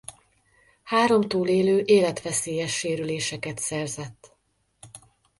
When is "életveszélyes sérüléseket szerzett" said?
1.85-4.35